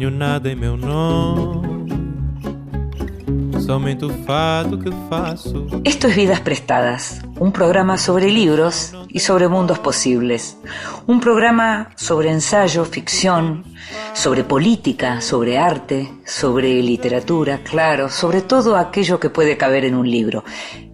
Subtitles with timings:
[0.00, 1.90] Não tenho nada em meu nome.
[3.60, 5.66] Somente o fado que faço.
[5.84, 10.56] Esto es Vidas Prestadas, un programa sobre libros y sobre mundos posibles.
[11.06, 13.62] Un programa sobre ensayo, ficción,
[14.14, 20.10] sobre política, sobre arte, sobre literatura, claro, sobre todo aquello que puede caber en un
[20.10, 20.44] libro.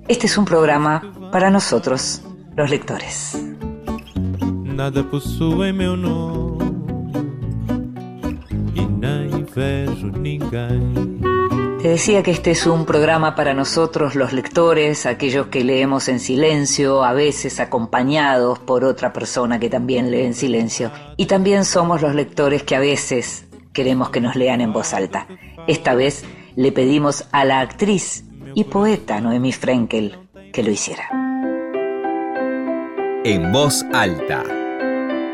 [0.09, 2.23] Este es un programa para nosotros,
[2.57, 3.41] los lectores.
[4.65, 5.05] Nada
[5.73, 6.56] meu nome.
[9.57, 11.19] Vejo ninguém.
[11.81, 16.21] Te decía que este es un programa para nosotros los lectores, aquellos que leemos en
[16.21, 20.91] silencio, a veces acompañados por otra persona que también lee en silencio.
[21.17, 25.27] Y también somos los lectores que a veces queremos que nos lean en voz alta.
[25.67, 30.19] Esta vez le pedimos a la actriz y poeta Noemí Frenkel
[30.53, 31.09] que lo hiciera.
[33.25, 34.43] En voz alta.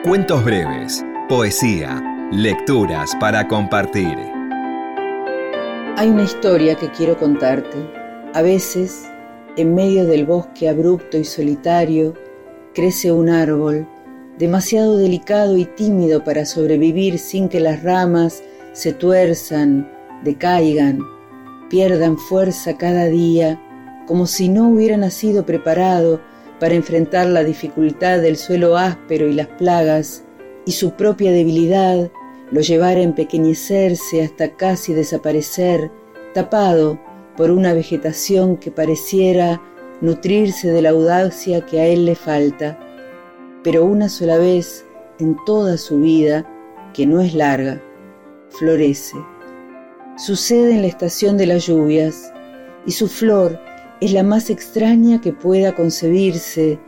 [0.05, 4.17] Cuentos breves, poesía, lecturas para compartir.
[5.99, 7.77] Hay una historia que quiero contarte.
[8.33, 9.05] A veces,
[9.59, 12.15] en medio del bosque abrupto y solitario,
[12.73, 13.87] crece un árbol,
[14.39, 19.93] demasiado delicado y tímido para sobrevivir sin que las ramas se tuerzan,
[20.25, 21.01] decaigan,
[21.69, 23.61] pierdan fuerza cada día,
[24.07, 26.23] como si no hubiera nacido preparado
[26.59, 30.25] para enfrentar la dificultad del suelo áspero y las plagas,
[30.65, 32.11] y su propia debilidad
[32.53, 35.91] lo llevara a empequeñecerse hasta casi desaparecer,
[36.35, 37.01] tapado
[37.37, 39.61] por una vegetación que pareciera
[40.03, 42.79] nutrirse de la audacia que a él le falta,
[43.65, 44.85] pero una sola vez
[45.19, 46.47] en toda su vida,
[46.93, 47.81] que no es larga,
[48.51, 49.17] florece.
[50.19, 52.33] Sucede en la estación de las lluvias,
[52.85, 53.59] y su flor
[54.03, 56.79] es la más extraña que pueda concebirse,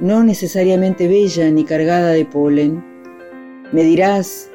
[0.00, 2.84] no necesariamente bella ni cargada de polen.
[3.72, 4.47] Me dirás,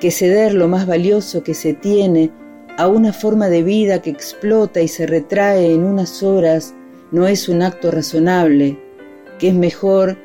[0.00, 2.30] que ceder lo más valioso que se tiene
[2.76, 6.74] a una forma de vida que explota y se retrae en unas horas
[7.12, 8.78] no es un acto razonable,
[9.38, 10.18] que es mejor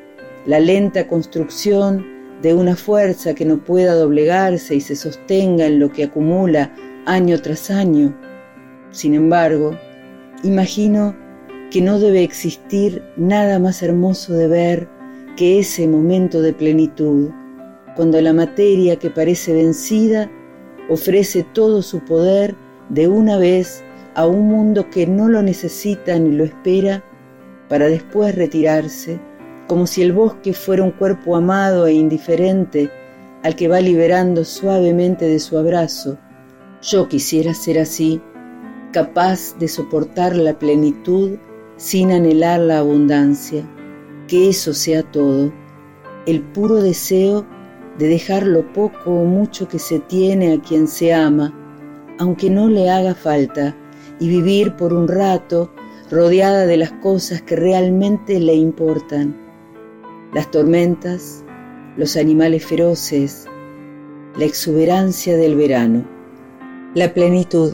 [0.45, 2.05] la lenta construcción
[2.41, 6.73] de una fuerza que no pueda doblegarse y se sostenga en lo que acumula
[7.05, 8.17] año tras año.
[8.91, 9.77] Sin embargo,
[10.43, 11.15] imagino
[11.69, 14.87] que no debe existir nada más hermoso de ver
[15.37, 17.29] que ese momento de plenitud
[17.99, 20.31] cuando la materia que parece vencida
[20.87, 22.55] ofrece todo su poder
[22.87, 23.83] de una vez
[24.15, 27.03] a un mundo que no lo necesita ni lo espera,
[27.67, 29.19] para después retirarse,
[29.67, 32.89] como si el bosque fuera un cuerpo amado e indiferente
[33.43, 36.17] al que va liberando suavemente de su abrazo.
[36.81, 38.21] Yo quisiera ser así,
[38.93, 41.31] capaz de soportar la plenitud
[41.75, 43.69] sin anhelar la abundancia,
[44.29, 45.51] que eso sea todo,
[46.25, 47.58] el puro deseo
[47.99, 51.53] de dejar lo poco o mucho que se tiene a quien se ama,
[52.17, 53.75] aunque no le haga falta,
[54.19, 55.69] y vivir por un rato
[56.09, 59.35] rodeada de las cosas que realmente le importan,
[60.33, 61.43] las tormentas,
[61.97, 63.45] los animales feroces,
[64.37, 66.05] la exuberancia del verano.
[66.95, 67.73] La plenitud,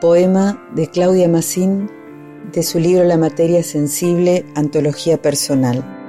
[0.00, 1.90] poema de Claudia Massín
[2.52, 5.99] de su libro La materia sensible, antología personal.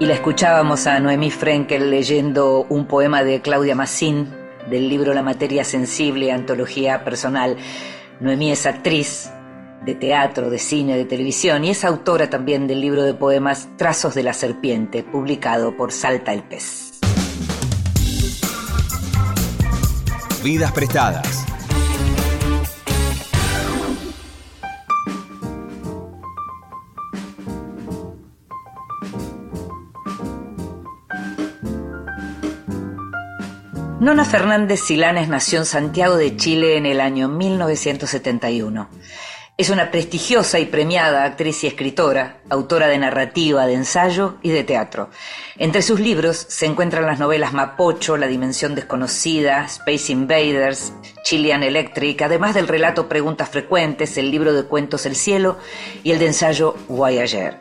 [0.00, 4.34] Y la escuchábamos a Noemí Frenkel leyendo un poema de Claudia Massín
[4.70, 7.58] del libro La materia sensible, antología personal.
[8.18, 9.30] Noemí es actriz
[9.84, 14.14] de teatro, de cine, de televisión y es autora también del libro de poemas Trazos
[14.14, 16.92] de la Serpiente, publicado por Salta el Pez.
[20.42, 21.49] Vidas prestadas.
[34.00, 38.88] Nona Fernández Silanes nació en Santiago de Chile en el año 1971.
[39.58, 44.64] Es una prestigiosa y premiada actriz y escritora, autora de narrativa, de ensayo y de
[44.64, 45.10] teatro.
[45.58, 52.22] Entre sus libros se encuentran las novelas Mapocho, La Dimensión Desconocida, Space Invaders, Chilean Electric,
[52.22, 55.58] además del relato Preguntas Frecuentes, el libro de cuentos El Cielo
[56.02, 57.58] y el de ensayo Voyager.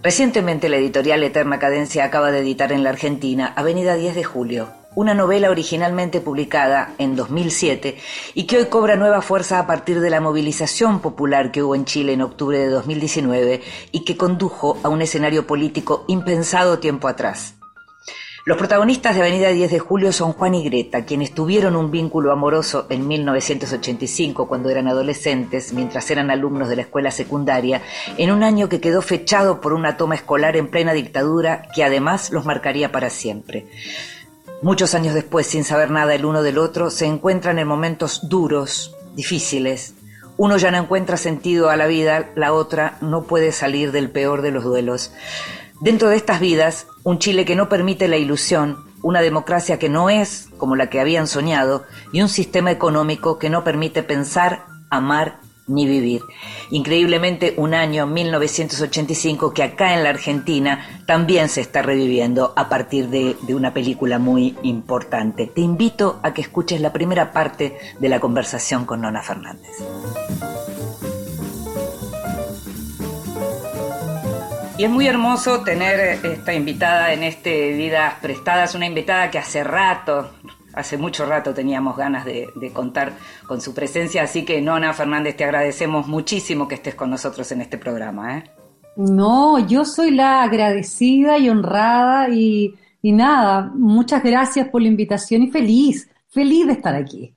[0.00, 4.85] Recientemente la editorial Eterna Cadencia acaba de editar en la Argentina Avenida 10 de Julio,
[4.96, 7.98] una novela originalmente publicada en 2007
[8.34, 11.84] y que hoy cobra nueva fuerza a partir de la movilización popular que hubo en
[11.84, 13.60] Chile en octubre de 2019
[13.92, 17.56] y que condujo a un escenario político impensado tiempo atrás.
[18.46, 22.30] Los protagonistas de Avenida 10 de Julio son Juan y Greta, quienes tuvieron un vínculo
[22.30, 27.82] amoroso en 1985 cuando eran adolescentes, mientras eran alumnos de la escuela secundaria,
[28.16, 32.30] en un año que quedó fechado por una toma escolar en plena dictadura que además
[32.30, 33.66] los marcaría para siempre.
[34.62, 38.96] Muchos años después, sin saber nada el uno del otro, se encuentran en momentos duros,
[39.14, 39.94] difíciles.
[40.38, 44.40] Uno ya no encuentra sentido a la vida, la otra no puede salir del peor
[44.40, 45.12] de los duelos.
[45.80, 50.08] Dentro de estas vidas, un Chile que no permite la ilusión, una democracia que no
[50.08, 55.38] es como la que habían soñado y un sistema económico que no permite pensar, amar
[55.66, 56.22] ni vivir.
[56.70, 63.08] Increíblemente, un año 1985 que acá en la Argentina también se está reviviendo a partir
[63.08, 65.46] de, una película muy importante.
[65.46, 69.70] Te invito a que escuches la primera parte de la conversación con Nona Fernández.
[74.78, 79.64] Y es muy hermoso tener esta invitada en este Vidas Prestadas, una invitada que hace
[79.64, 80.32] rato,
[80.76, 83.14] hace mucho rato teníamos ganas de, de, contar
[83.46, 87.62] con su presencia, así que Nona Fernández, te agradecemos muchísimo que estés con nosotros en
[87.62, 88.38] este programa.
[88.38, 88.44] ¿eh?
[88.96, 95.42] No, yo soy la agradecida y honrada y, y nada, muchas gracias por la invitación
[95.42, 97.34] y feliz, feliz de estar aquí.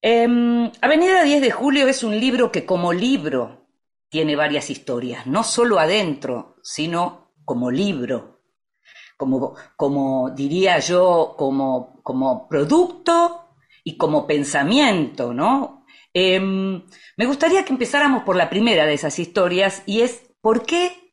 [0.00, 3.66] Eh, Avenida 10 de Julio es un libro que como libro
[4.08, 8.38] tiene varias historias, no solo adentro, sino como libro,
[9.16, 13.50] como, como diría yo, como, como producto
[13.84, 15.84] y como pensamiento, ¿no?
[16.14, 21.12] Eh, me gustaría que empezáramos por la primera de esas historias y es ¿por qué,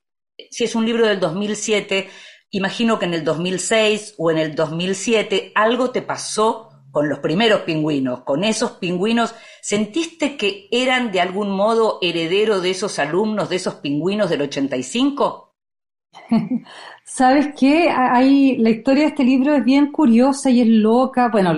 [0.52, 2.10] si es un libro del 2007,
[2.50, 7.64] imagino que en el 2006 o en el 2007 algo te pasó con los primeros
[7.64, 13.58] pingüinos, con esos pingüinos, ¿sentiste que eran de algún modo heredero de esos alumnos, de
[13.58, 15.58] esos pingüinos del 85?
[17.08, 17.90] ¿Sabes qué?
[17.90, 21.30] Hay, la historia de este libro es bien curiosa y es loca.
[21.30, 21.54] Bueno,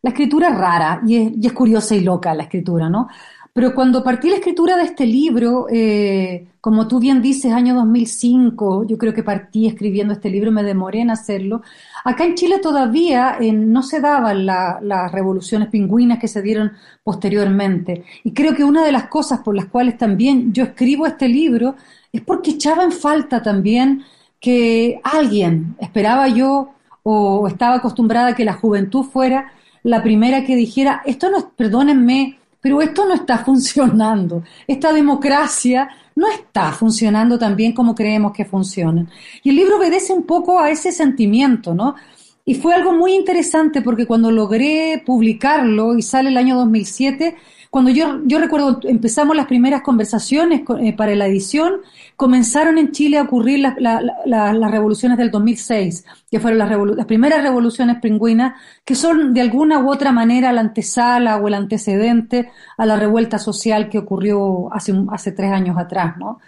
[0.00, 3.08] la escritura es rara y es, curiosa y loca la escritura, ¿no?
[3.52, 8.84] Pero cuando partí la escritura de este libro, eh, como tú bien dices, año 2005,
[8.86, 11.62] yo creo que partí escribiendo este libro, me demoré en hacerlo.
[12.04, 16.72] Acá en Chile todavía eh, no se daban la, las revoluciones pingüinas que se dieron
[17.02, 18.04] posteriormente.
[18.22, 21.74] Y creo que una de las cosas por las cuales también yo escribo este libro
[22.12, 24.04] es porque echaba en falta también
[24.46, 26.70] que alguien, esperaba yo
[27.02, 29.52] o estaba acostumbrada a que la juventud fuera
[29.82, 34.44] la primera que dijera, esto no perdónenme, pero esto no está funcionando.
[34.68, 39.10] Esta democracia no está funcionando tan bien como creemos que funciona.
[39.42, 41.96] Y el libro obedece un poco a ese sentimiento, ¿no?
[42.44, 47.36] Y fue algo muy interesante porque cuando logré publicarlo y sale el año 2007,
[47.76, 51.82] cuando yo, yo recuerdo, empezamos las primeras conversaciones eh, para la edición,
[52.16, 57.04] comenzaron en Chile a ocurrir las, la, la, las revoluciones del 2006, que fueron las,
[57.04, 62.50] primeras revoluciones pingüinas, que son de alguna u otra manera la antesala o el antecedente
[62.78, 66.38] a la revuelta social que ocurrió hace, tres años atrás, ¿no?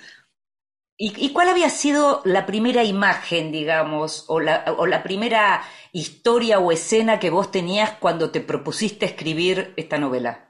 [0.97, 5.61] ¿Y, ¿Y, cuál había sido la primera imagen, digamos, o la primera
[5.93, 10.48] historia o escena que vos tenías cuando te propusiste escribir esta novela?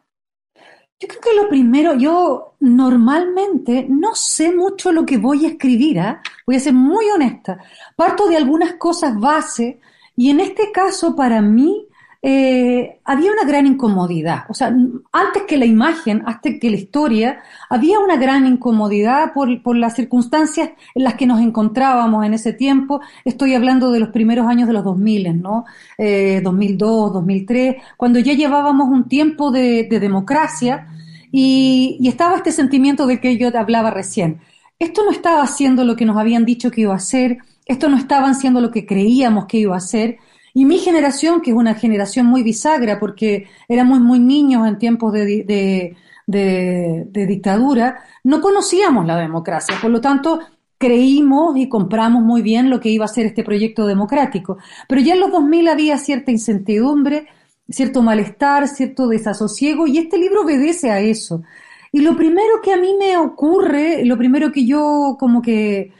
[1.00, 5.99] Yo creo que lo primero, yo normalmente no sé mucho lo que voy a escribir,
[5.99, 6.19] ¿eh?
[6.45, 7.59] voy a ser muy honesta.
[7.95, 9.81] Parto de algunas cosas base
[10.17, 11.88] y en este caso para mí
[12.20, 14.44] eh, había una gran incomodidad.
[14.48, 14.75] O sea,
[15.13, 19.94] antes que la imagen, antes que la historia, había una gran incomodidad por, por, las
[19.94, 23.01] circunstancias en las que nos encontrábamos en ese tiempo.
[23.25, 25.65] Estoy hablando de los primeros años de los 2000, ¿no?
[25.96, 30.89] Eh, 2002, 2003, cuando ya llevábamos un tiempo de, de democracia
[31.31, 34.41] y, y estaba este sentimiento de que yo te hablaba recién.
[34.81, 37.96] Esto no estaba haciendo lo que nos habían dicho que iba a hacer, esto no
[37.96, 40.19] estaba haciendo lo que creíamos que iba a hacer,
[40.55, 45.12] y mi generación, que es una generación muy bisagra, porque éramos muy niños en tiempos
[45.12, 45.44] de,
[46.26, 49.76] de, dictadura, no conocíamos la democracia.
[49.81, 50.40] Por lo tanto,
[50.78, 54.58] creímos y compramos muy bien lo que iba a ser este proyecto democrático.
[54.88, 57.26] Pero ya en los 2000 había cierta incertidumbre,
[57.69, 61.43] cierto malestar, cierto desasosiego, y este libro obedece a eso.
[61.93, 65.93] Y lo primero que a mí me ocurre, lo primero que yo como que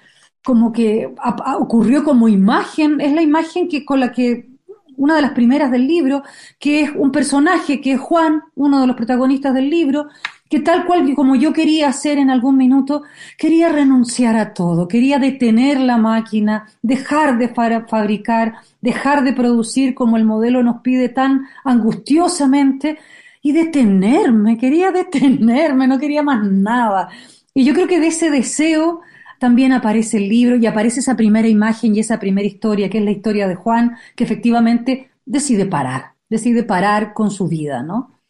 [0.48, 1.14] como que
[1.58, 4.48] ocurrió como imagen, es la imagen que con la que
[4.96, 6.22] una de las primeras del libro,
[6.58, 10.08] que es un personaje que es Juan, uno de los protagonistas del libro,
[10.48, 13.02] que tal cual como yo quería hacer en algún minuto,
[13.36, 19.94] quería renunciar a todo, quería detener la máquina, dejar de fa fabricar, dejar de producir
[19.94, 22.96] como el modelo nos pide tan angustiosamente
[23.42, 27.10] y detenerme, quería detenerme, no quería más nada.
[27.52, 29.02] Y yo creo que de ese deseo
[29.38, 33.04] también aparece el libro y aparece esa primera imagen y esa primera historia, que es
[33.04, 38.21] la historia de Juan, que efectivamente decide parar, decide parar con su vida, ¿no?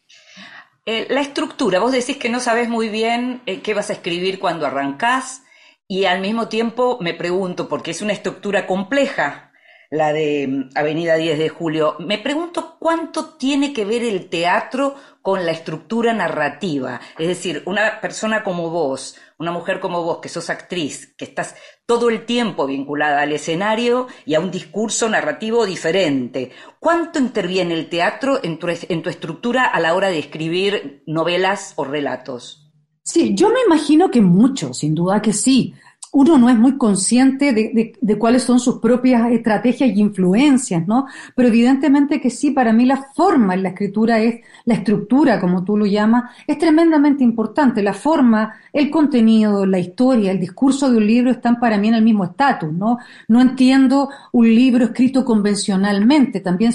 [0.85, 4.39] Eh, la estructura, vos decís que no sabes muy bien eh, qué vas a escribir
[4.39, 5.43] cuando arrancás
[5.87, 9.48] y al mismo tiempo me pregunto, porque es una estructura compleja,
[9.89, 11.95] la de mm, Avenida 10 de Julio.
[11.99, 17.01] Me pregunto cuánto tiene que ver el teatro con la estructura narrativa.
[17.17, 21.55] Es decir, una persona como vos, una mujer como vos, que sos actriz, que estás
[21.85, 26.51] todo el tiempo vinculada al escenario y a un discurso narrativo diferente.
[26.79, 31.73] ¿Cuánto interviene el teatro en tu, en tu estructura a la hora de escribir novelas
[31.75, 32.71] o relatos?
[33.03, 35.73] Sí, yo me imagino que mucho, sin duda que sí
[36.11, 41.05] uno no es muy consciente de, cuáles son sus propias estrategias y influencias, ¿no?
[41.35, 45.63] Pero evidentemente que sí, para mí la forma en la escritura es, la estructura, como
[45.63, 47.83] tú lo llamas, es tremendamente importante.
[47.83, 51.95] La forma, el contenido, la historia, el discurso de un libro están para mí en
[51.95, 52.97] el mismo estatus, ¿no?
[53.27, 56.73] No entiendo un libro escrito convencionalmente, también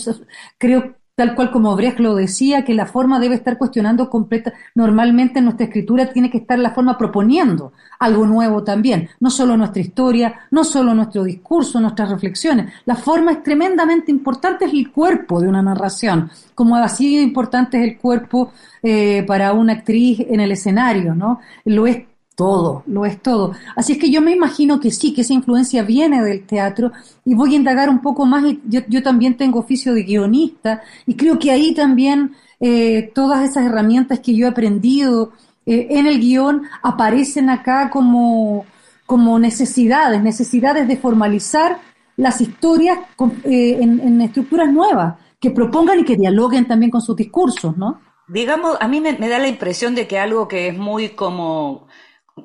[0.58, 4.52] creo tal cual como Brecht lo decía, que la forma debe estar cuestionando completa.
[4.74, 9.56] Normalmente en nuestra escritura tiene que estar la forma proponiendo algo nuevo también, no solo
[9.56, 12.72] nuestra historia, no solo nuestro discurso, nuestras reflexiones.
[12.84, 17.84] La forma es tremendamente importante, es el cuerpo de una narración, como así importante es
[17.84, 18.52] el cuerpo
[18.82, 21.40] eh, para una actriz en el escenario, ¿no?
[21.64, 22.04] Lo es
[22.34, 23.52] todo, lo es todo.
[23.76, 26.92] Así es que yo me imagino que sí, que esa influencia viene del teatro
[27.24, 28.44] y voy a indagar un poco más.
[28.66, 33.66] Yo, yo también tengo oficio de guionista y creo que ahí también eh, todas esas
[33.66, 35.32] herramientas que yo he aprendido
[35.66, 38.66] eh, en el guion aparecen acá como,
[39.06, 41.78] como necesidades, necesidades de formalizar
[42.16, 42.98] las historias
[43.44, 48.00] eh, en, en estructuras nuevas, que propongan y que dialoguen también con sus discursos, ¿no?
[48.28, 51.86] Digamos, a mí me, me, da la impresión de que algo que es muy como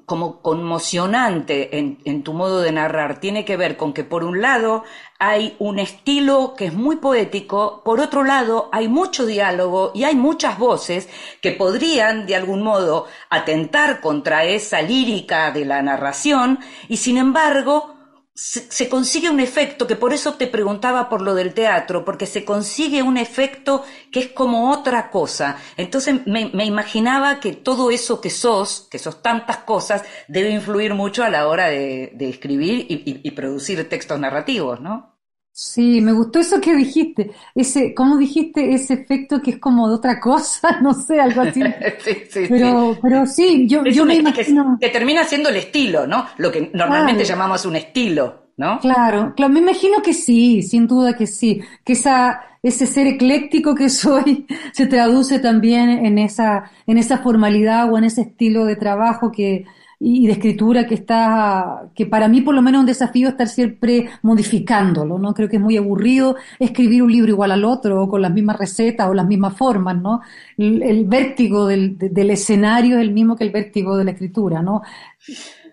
[0.05, 4.83] como conmocionante en, tu modo de narrar tiene que ver con que por un lado
[5.17, 10.15] hay un estilo que es muy poético, por otro lado hay mucho diálogo y hay
[10.15, 11.09] muchas voces
[11.41, 17.98] que podrían de algún modo atentar contra esa lírica de la narración y sin embargo
[18.39, 22.45] se, consigue un efecto, que por eso te preguntaba por lo del teatro, porque se
[22.45, 25.57] consigue un efecto que es como otra cosa.
[25.75, 31.25] Entonces me, imaginaba que todo eso que sos, que sos tantas cosas, debe influir mucho
[31.25, 35.18] a la hora de, escribir y, producir textos narrativos, ¿no?
[35.61, 39.95] Sí, me gustó eso que dijiste, ese, ¿cómo dijiste ese efecto que es como de
[39.95, 40.79] otra cosa?
[40.81, 41.61] No sé, algo así.
[41.99, 42.99] sí, sí, pero, sí.
[43.01, 44.77] pero sí, yo, yo me imagino...
[44.79, 46.27] Que, termina siendo el estilo, ¿no?
[46.37, 48.79] Lo que normalmente llamamos un estilo, ¿no?
[48.79, 53.75] Claro, claro, me imagino que sí, sin duda que sí, que esa, ese ser ecléctico
[53.75, 58.77] que soy se traduce también en esa, en esa formalidad o en ese estilo de
[58.77, 59.65] trabajo que,
[60.01, 63.49] y de escritura que está, que para mí por lo menos es un desafío estar
[63.49, 65.33] siempre modificándolo, ¿no?
[65.33, 68.57] Creo que es muy aburrido escribir un libro igual al otro, o con las mismas
[68.57, 70.21] recetas o las mismas formas, ¿no?
[70.57, 74.83] El, vértigo del, del, escenario es el mismo que el vértigo de la escritura, ¿no?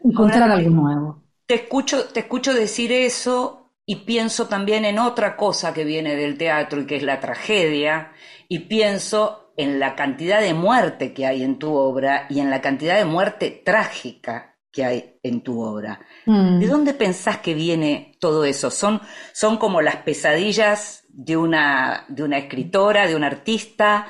[0.03, 1.23] Encontrar algo nuevo.
[1.47, 6.37] Te escucho, te escucho decir eso y pienso también en otra cosa que viene del
[6.37, 8.11] teatro y que es la tragedia,
[8.49, 12.61] y pienso en la cantidad de muerte que hay en tu obra y en la
[12.61, 16.01] cantidad de muerte trágica que hay en tu obra.
[16.27, 16.61] Mm.
[16.61, 18.71] ¿De dónde pensás que viene todo eso?
[18.71, 19.01] ¿Son,
[19.33, 24.09] son como las pesadillas de una, de una escritora, de un artista?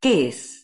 [0.00, 0.57] ¿Qué es?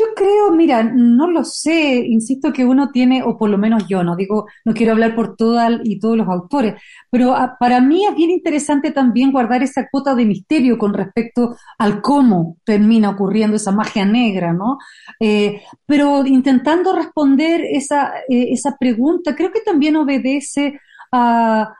[0.00, 4.02] Yo creo, mira, no lo sé, insisto que uno tiene, o por lo menos yo,
[4.02, 6.80] no digo, no quiero hablar por todas y todos los autores,
[7.10, 11.54] pero ah, para mí es bien interesante también guardar esa cuota de misterio con respecto
[11.76, 14.78] al cómo termina ocurriendo esa magia negra, ¿no?
[15.20, 20.80] Eh, pero intentando responder esa, eh, esa pregunta, creo que también obedece
[21.12, 21.74] a,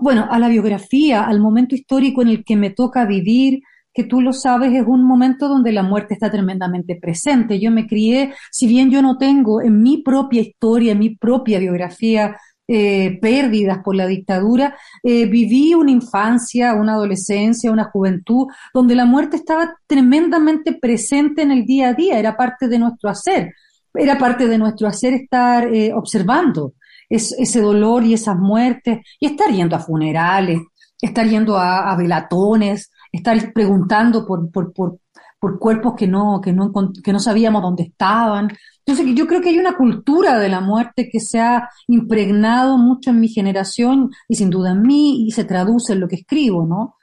[0.00, 3.60] bueno, a la biografía, al momento histórico en el que me toca vivir,
[3.98, 7.58] que tú lo sabes, es un momento donde la muerte está tremendamente presente.
[7.58, 11.58] Yo me crié, si bien yo no tengo en mi propia historia, en mi propia
[11.58, 12.36] biografía,
[12.68, 19.04] eh, pérdidas por la dictadura, eh, viví una infancia, una adolescencia, una juventud, donde la
[19.04, 23.52] muerte estaba tremendamente presente en el día a día, era parte de nuestro hacer,
[23.92, 26.74] era parte de nuestro hacer estar eh, observando
[27.08, 30.60] ese dolor y esas muertes, y estar yendo a funerales,
[31.00, 34.98] estar yendo a velatones, estar preguntando por, por, por,
[35.38, 36.72] por cuerpos que no, que, no,
[37.02, 38.48] que no sabíamos dónde estaban.
[38.84, 43.10] Entonces, yo creo que hay una cultura de la muerte que se ha impregnado mucho
[43.10, 46.66] en mi generación y sin duda en mí y se traduce en lo que escribo,
[46.66, 46.94] ¿no?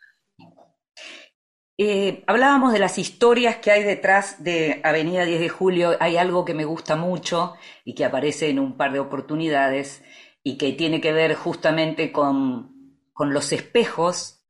[1.77, 5.91] Eh, hablábamos de las historias que hay detrás de Avenida 10 de Julio.
[5.99, 10.01] Hay algo que me gusta mucho y que aparece en un par de oportunidades,
[10.47, 14.44] y que tiene que ver justamente con, con los espejos,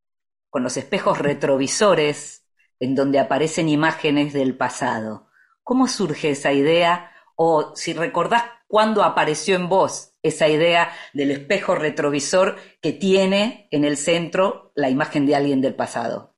[0.55, 2.45] con los espejos retrovisores
[2.79, 5.27] en donde aparecen imágenes del pasado.
[5.63, 7.11] ¿Cómo surge esa idea?
[7.35, 13.83] O si recordás cuándo apareció en vos esa idea del espejo retrovisor que tiene en
[13.83, 16.37] el centro la imagen de alguien del pasado.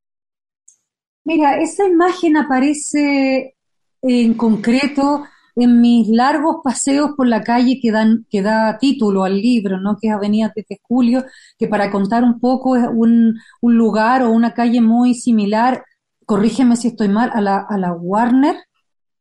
[1.24, 3.56] Mira, esa imagen aparece
[4.02, 9.42] en concreto en mis largos paseos por la calle que, dan, que da título al
[9.42, 9.98] libro, ¿no?
[10.00, 11.26] que es Avenida de Julio,
[11.58, 15.84] que para contar un poco es un, un, lugar o una calle muy similar,
[16.26, 18.56] corrígeme si estoy mal, a la, a la Warner,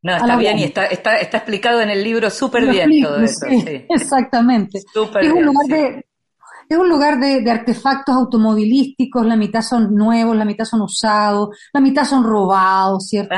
[0.02, 3.44] no, está bien y está, está, está, explicado en el libro súper bien todo eso.
[3.48, 4.78] Sí, Exactamente.
[4.78, 6.06] es, un lugar de,
[6.68, 11.80] es un lugar de, artefactos automovilísticos, la mitad son nuevos, la mitad son usados, la
[11.80, 13.34] mitad son robados, ¿cierto?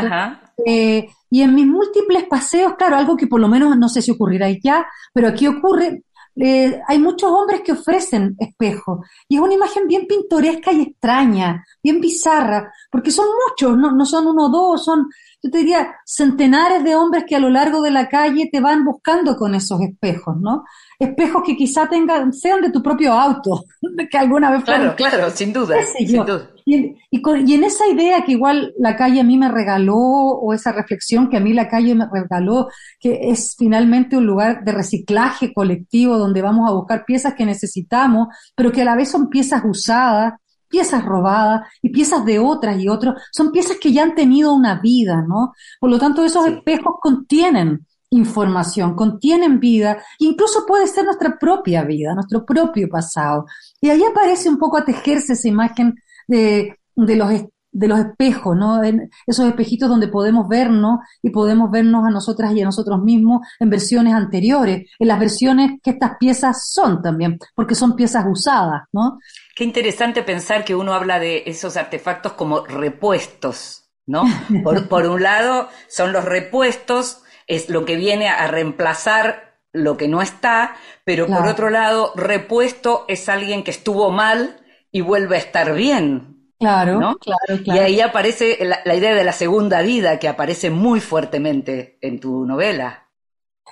[0.67, 4.11] Eh, y en mis múltiples paseos, claro, algo que por lo menos no sé si
[4.11, 6.05] ocurrirá ya, pero aquí ocurre,
[6.41, 11.65] eh, hay muchos hombres que ofrecen espejos y es una imagen bien pintoresca y extraña,
[11.83, 15.09] bien bizarra, porque son muchos, no, no son uno o dos, son
[15.41, 18.85] yo te diría, centenares de hombres que a lo largo de la calle te van
[18.85, 20.65] buscando con esos espejos, ¿no?
[20.99, 23.65] Espejos que quizá tengan, sean de tu propio auto,
[24.11, 25.77] que alguna vez Claro, claro, sin duda.
[25.97, 26.51] Sin duda.
[26.65, 30.73] Y, y, en esa idea que igual la calle a mí me regaló, o esa
[30.73, 32.69] reflexión que a mí la calle me regaló,
[32.99, 38.29] que es finalmente un lugar de reciclaje colectivo donde vamos a buscar piezas que necesitamos,
[38.57, 40.35] pero que a la vez son piezas usadas,
[40.69, 44.81] piezas robadas y piezas de otras y otros, son piezas que ya han tenido una
[44.81, 45.53] vida, ¿no?
[45.81, 52.15] Por lo tanto, esos espejos contienen información, contienen vida, incluso puede ser nuestra propia vida,
[52.15, 53.47] nuestro propio pasado.
[53.81, 55.95] Y ahí aparece un poco a tejerse esa imagen
[56.27, 57.31] de, de los
[57.71, 58.83] de los espejos, ¿no?
[58.83, 63.47] En esos espejitos donde podemos vernos y podemos vernos a nosotras y a nosotros mismos
[63.61, 68.83] en versiones anteriores, en las versiones que estas piezas son también, porque son piezas usadas,
[68.93, 69.19] ¿no?
[69.59, 74.23] Qué interesante pensar que uno habla de esos artefactos como repuestos, ¿no?
[74.63, 80.07] Por, por un lado, son los repuestos, es lo que viene a reemplazar lo que
[80.07, 84.61] no está, pero por otro lado, repuesto es alguien que estuvo mal
[84.93, 87.63] y vuelve a estar bien, Claro, claro, claro.
[87.65, 92.45] Y ahí aparece la, idea de la segunda vida que aparece muy fuertemente en tu
[92.47, 93.09] novela.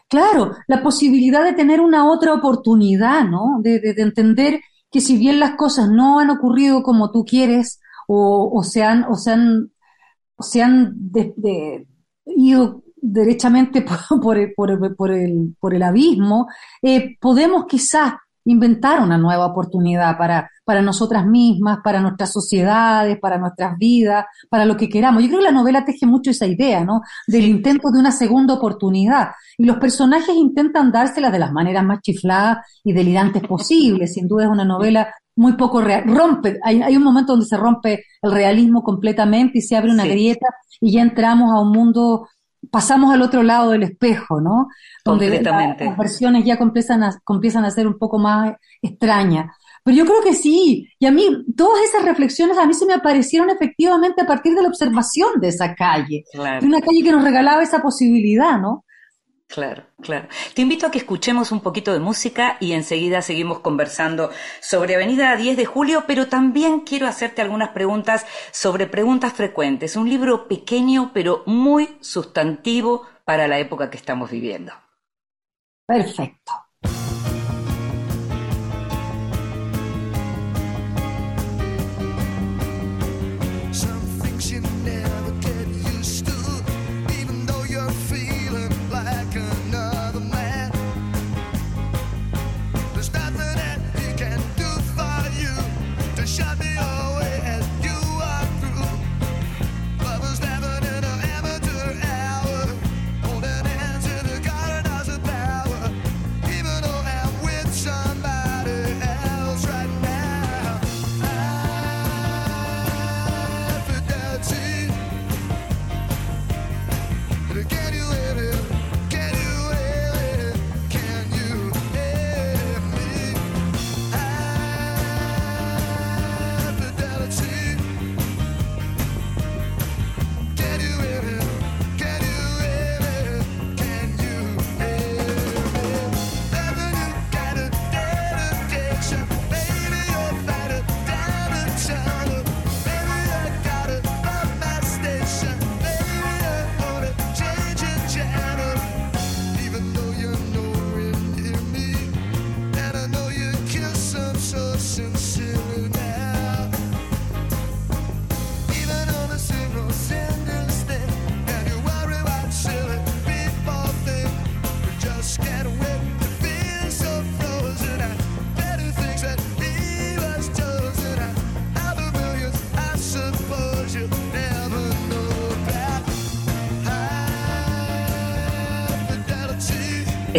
[0.09, 3.59] Claro, la posibilidad de tener una otra oportunidad, ¿no?
[3.61, 8.51] De, de, entender que si bien las cosas no han ocurrido como tú quieres o,
[8.53, 9.73] o se han, o se han,
[10.39, 11.87] se han de,
[12.27, 16.49] ido derechamente por, por, por, por, el, por el abismo,
[16.83, 18.15] eh, podemos quizás
[18.47, 24.65] inventar una nueva oportunidad para, para nosotras mismas, para nuestras sociedades, para nuestras vidas, para
[24.65, 25.23] lo que queramos.
[25.23, 27.03] Yo creo que la novela teje mucho esa idea, ¿no?
[27.27, 29.31] Del intento de una segunda oportunidad.
[29.59, 34.15] Y los personajes intentan dárselas de las maneras más chifladas y delirantes posibles.
[34.15, 36.05] Sin duda es una novela muy poco real.
[36.07, 40.07] Rompe, hay, hay un momento donde se rompe el realismo completamente y se abre una
[40.07, 40.47] grieta
[40.81, 42.29] y ya entramos a un mundo
[42.71, 44.69] pasamos al otro lado del espejo, ¿no?
[45.05, 47.03] Donde las versiones ya comienzan
[47.65, 49.55] a, ser un poco más extrañas.
[49.85, 52.95] Pero yo creo que sí, y a mí todas esas reflexiones a mí se me
[52.95, 57.23] aparecieron efectivamente a partir de la observación de esa calle, de una calle que nos
[57.23, 58.85] regalaba esa posibilidad, ¿no?
[59.49, 60.29] Claro, claro.
[60.55, 64.31] Te invito a que escuchemos un poquito de música y enseguida seguimos conversando
[64.61, 69.97] sobre Avenida 10 de Julio, pero también quiero hacerte algunas preguntas sobre preguntas frecuentes.
[69.97, 74.73] Un libro pequeño pero muy sustantivo para la época que estamos viviendo.
[75.87, 76.66] Perfecto.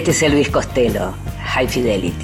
[0.07, 1.13] Este es Elvis Costello,
[1.53, 2.16] High Fidelity.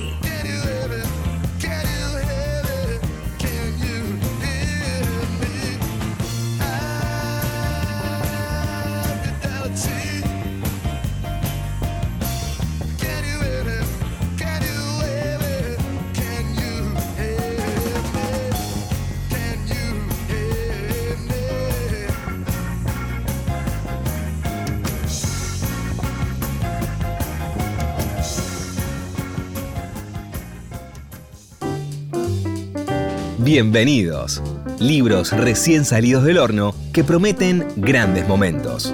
[33.54, 34.42] Bienvenidos.
[34.80, 38.92] Libros recién salidos del horno que prometen grandes momentos.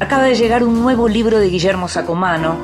[0.00, 2.56] Acaba de llegar un nuevo libro de Guillermo Sacomano.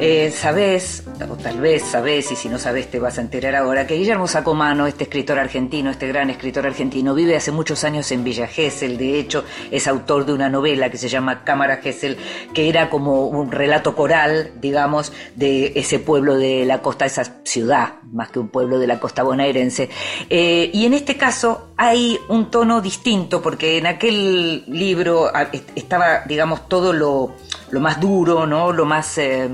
[0.00, 1.07] Eh, sabés, o
[1.42, 4.86] tal vez sabés, y si no sabés te vas a enterar ahora, que Guillermo Sacomano,
[4.86, 9.18] este escritor argentino, este gran escritor argentino, vive hace muchos años en Villa Gesell, de
[9.18, 12.16] hecho es autor de una novela que se llama Cámara Gesell,
[12.52, 17.94] que era como un relato coral, digamos, de ese pueblo de la costa, esa ciudad,
[18.12, 19.88] más que un pueblo de la costa bonaerense.
[20.28, 26.22] Eh, y en este caso hay un tono distinto, porque en aquel libro ah, estaba,
[26.26, 27.34] digamos, todo lo,
[27.70, 28.72] lo más duro, ¿no?
[28.72, 29.48] Lo más, eh,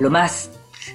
[0.00, 0.50] lo más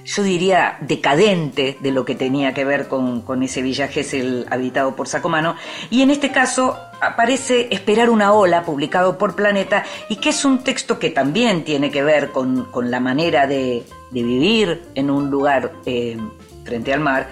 [0.06, 5.08] yo diría, decadente de lo que tenía que ver con, ese Villa el habitado por
[5.08, 5.56] Sacomano.
[5.90, 10.64] Y en este caso aparece Esperar una ola, publicado por Planeta, y que es un
[10.64, 16.18] texto que también tiene que ver con, la manera de, vivir en un lugar eh,
[16.64, 17.30] frente al mar,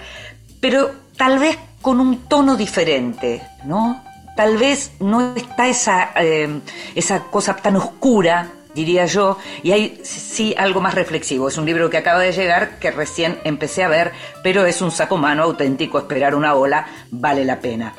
[0.60, 4.04] pero tal vez con un tono diferente, ¿no?
[4.36, 6.62] Tal vez no está esa, eh,
[6.96, 11.48] esa cosa tan oscura diría yo, y hay sí algo más reflexivo.
[11.48, 14.12] Es un libro que acaba de llegar, que recién empecé a ver,
[14.44, 17.94] pero es un saco mano auténtico, esperar una ola vale la pena.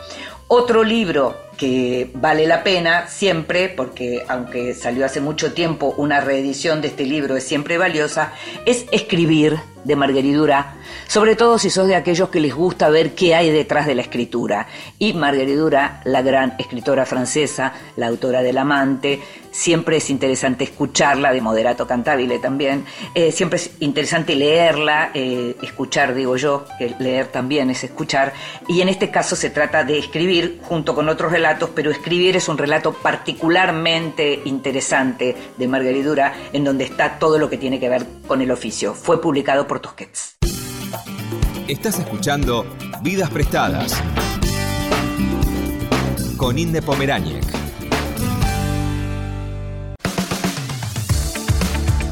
[0.54, 6.82] Otro libro que vale la pena siempre, porque aunque salió hace mucho tiempo, una reedición
[6.82, 8.32] de este libro es siempre valiosa,
[8.66, 10.74] es Escribir de Margueridura,
[11.08, 14.02] sobre todo si sos de aquellos que les gusta ver qué hay detrás de la
[14.02, 14.66] escritura.
[14.98, 19.20] Y Margueridura, la gran escritora francesa, la autora del amante,
[19.52, 22.84] siempre es interesante escucharla, de moderato cantabile también,
[23.14, 28.32] eh, siempre es interesante leerla, eh, escuchar, digo yo, que leer también es escuchar,
[28.66, 32.48] y en este caso se trata de escribir junto con otros relatos, pero escribir es
[32.48, 38.04] un relato particularmente interesante de Margueridura, en donde está todo lo que tiene que ver
[38.26, 38.94] con el oficio.
[38.94, 40.36] Fue publicado por Tusquets.
[41.68, 42.66] Estás escuchando
[43.02, 44.02] Vidas Prestadas
[46.36, 47.61] con Inde Pomeráñez.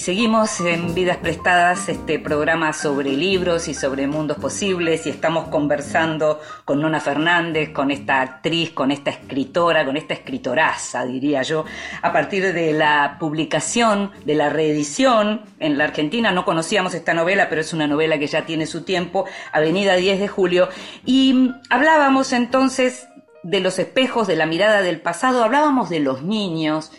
[0.00, 6.40] Seguimos en Vidas Prestadas, este programa sobre libros y sobre mundos posibles, y estamos conversando
[6.64, 11.66] con Nona Fernández, con esta actriz, con esta escritora, con esta escritoraza, diría yo,
[12.00, 16.32] a partir de la publicación, de la reedición en la Argentina.
[16.32, 20.18] No conocíamos esta novela, pero es una novela que ya tiene su tiempo, Avenida 10
[20.18, 20.70] de Julio.
[21.04, 23.06] Y hablábamos entonces
[23.42, 26.90] de los espejos, de la mirada del pasado, hablábamos de los niños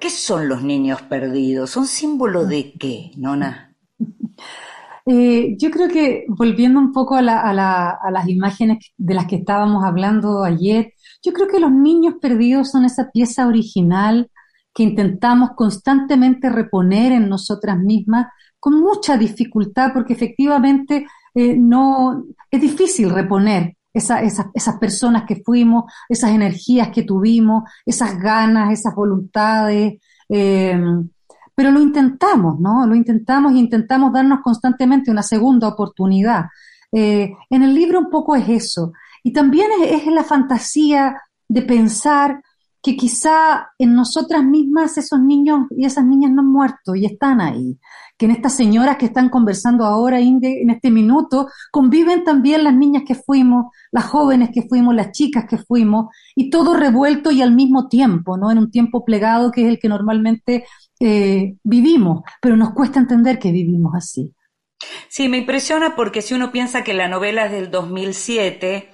[0.00, 1.70] ¿Qué son los niños perdidos?
[1.70, 3.74] ¿Son símbolo de qué, Nona?
[5.10, 10.44] Eh, yo creo que volviendo un poco a, las imágenes de las que estábamos hablando
[10.44, 14.30] ayer, yo creo que los niños perdidos son esa pieza original
[14.74, 18.26] que intentamos constantemente reponer en nosotras mismas
[18.60, 26.30] con mucha dificultad, porque efectivamente eh, no es difícil reponer esas personas que fuimos, esas
[26.30, 30.00] energías que tuvimos, esas ganas, esas voluntades.
[30.28, 30.80] Eh,
[31.54, 32.86] pero lo intentamos, ¿no?
[32.86, 36.46] Lo intentamos e intentamos darnos constantemente una segunda oportunidad.
[36.92, 38.92] Eh, en el libro un poco es eso.
[39.24, 42.42] Y también es, es la fantasía de pensar
[42.80, 47.40] que quizá en nosotras mismas esos niños y esas niñas no han muerto y están
[47.40, 47.78] ahí
[48.18, 53.04] que en estas señoras que están conversando ahora, en este minuto, conviven también las niñas
[53.06, 57.54] que fuimos, las jóvenes que fuimos, las chicas que fuimos, y todo revuelto y al
[57.54, 58.50] mismo tiempo, ¿no?
[58.50, 60.66] En un tiempo plegado que es el que normalmente
[60.98, 64.34] eh, vivimos, pero nos cuesta entender que vivimos así.
[65.08, 68.90] Sí, me impresiona porque si uno piensa que la novela es del 2007,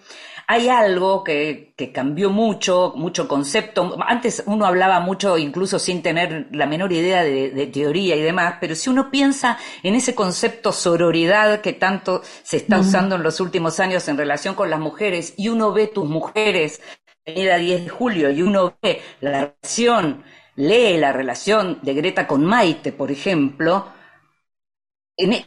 [0.46, 3.96] hay algo que, cambió mucho, mucho concepto.
[4.06, 8.74] Antes uno hablaba mucho incluso sin tener la menor idea de, teoría y demás, pero
[8.74, 13.80] si uno piensa en ese concepto sororidad que tanto se está usando en los últimos
[13.80, 16.80] años en relación con las mujeres y uno ve tus mujeres,
[17.24, 20.24] venida 10 de julio, y uno ve la relación,
[20.56, 23.92] lee la relación de Greta con Maite, por ejemplo,
[25.16, 25.44] en,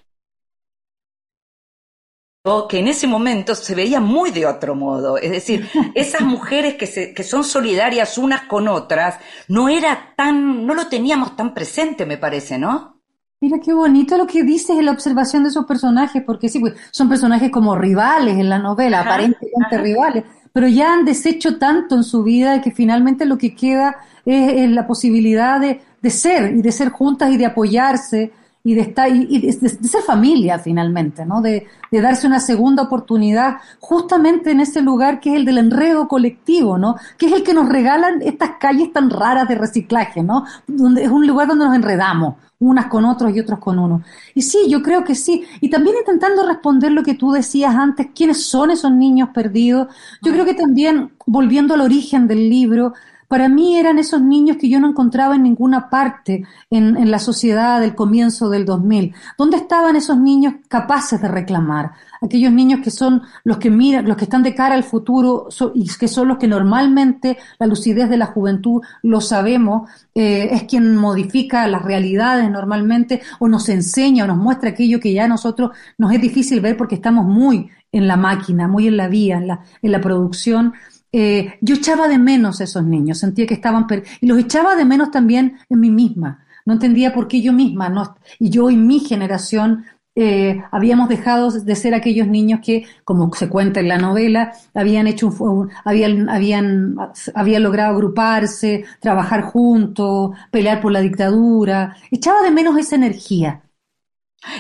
[2.69, 5.17] que en ese momento se veía muy de otro modo.
[5.17, 9.15] Es decir, esas mujeres que, se, que son solidarias unas con otras,
[9.47, 12.97] no era tan, no lo teníamos tan presente, me parece, ¿no?
[13.39, 16.73] Mira qué bonito lo que dices en la observación de esos personajes, porque sí, pues,
[16.89, 22.03] son personajes como rivales en la novela, aparentemente rivales, pero ya han deshecho tanto en
[22.03, 26.71] su vida que finalmente lo que queda es, la posibilidad de, de ser y de
[26.71, 28.31] ser juntas y de apoyarse
[28.67, 31.41] y de estar y, de, ser familia finalmente, ¿no?
[31.41, 36.09] De, de, darse una segunda oportunidad justamente en ese lugar que es el del enredo
[36.09, 36.97] colectivo, ¿no?
[37.17, 40.43] Que es el que nos regalan estas calles tan raras de reciclaje, ¿no?
[40.67, 44.01] Donde es un lugar donde nos enredamos unas con otros y otros con uno.
[44.33, 45.45] Y sí, yo creo que sí.
[45.61, 49.87] Y también intentando responder lo que tú decías antes, quiénes son esos niños perdidos.
[50.21, 52.93] Yo creo que también, volviendo al origen del libro,
[53.27, 57.81] para mí eran esos niños que yo no encontraba en ninguna parte en, la sociedad
[57.81, 59.13] del comienzo del 2000.
[59.37, 61.91] ¿Dónde estaban esos niños capaces de reclamar?
[62.21, 65.87] Aquellos niños que son los que miran, los que están de cara al futuro y
[65.87, 70.95] que son los que normalmente la lucidez de la juventud, lo sabemos, eh, es quien
[70.95, 75.71] modifica las realidades normalmente o nos enseña o nos muestra aquello que ya a nosotros
[75.97, 79.47] nos es difícil ver porque estamos muy en la máquina, muy en la vía, en
[79.47, 80.73] la, en la producción.
[81.11, 83.87] Eh, yo echaba de menos a esos niños, sentía que estaban,
[84.21, 86.45] y los echaba de menos también en mí misma.
[86.65, 89.85] No entendía por qué yo misma, no, y yo y mi generación
[90.19, 95.05] eh, habíamos dejado de ser aquellos niños que, como se cuenta en la novela, habían
[95.05, 96.95] hecho un, habían, habían,
[97.35, 101.95] habían logrado agruparse, trabajar juntos, pelear por la dictadura.
[102.09, 103.61] Echaba de menos esa energía.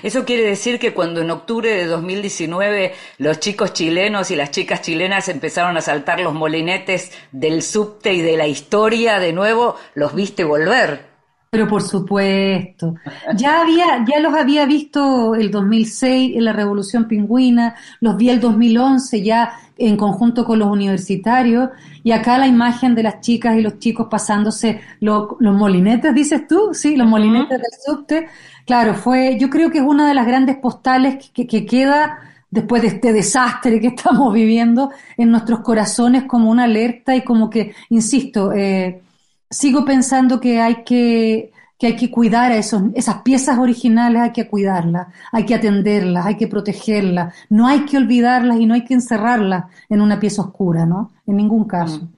[0.01, 4.81] Eso quiere decir que cuando en octubre de 2019 los chicos chilenos y las chicas
[4.81, 10.15] chilenas empezaron a saltar los molinetes del subte y de la historia de nuevo, los
[10.15, 11.16] viste volver.
[11.49, 12.95] Pero por supuesto.
[13.35, 18.39] Ya había, ya los había visto el 2006 en la Revolución Pingüina, los vi el
[18.39, 21.69] 2011 ya en conjunto con los universitarios,
[22.03, 26.73] y acá la imagen de las chicas y los chicos pasándose los molinetes, dices tú,
[26.73, 28.27] sí, los molinetes del subte.
[28.65, 32.81] Claro, fue, yo creo que es una de las grandes postales que, que queda después
[32.81, 37.73] de este desastre que estamos viviendo en nuestros corazones como una alerta y como que,
[37.89, 39.01] insisto, eh,
[39.49, 44.31] sigo pensando que hay que, que hay que cuidar a esos, esas piezas originales, hay
[44.31, 48.83] que cuidarlas, hay que atenderlas, hay que protegerlas, no hay que olvidarlas y no hay
[48.83, 51.11] que encerrarlas en una pieza oscura, ¿no?
[51.25, 52.01] En ningún caso.
[52.01, 52.17] Mm.